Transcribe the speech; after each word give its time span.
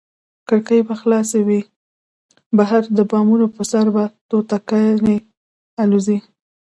کړکۍ 0.47 0.79
به 0.87 0.93
خلاصې 1.01 1.39
وي، 1.47 1.61
بهر 2.57 2.81
د 2.97 2.99
بامونو 3.09 3.45
پر 3.55 3.65
سر 3.71 3.85
به 3.95 4.03
توتکیانې 4.29 5.17
الوزي. 5.83 6.17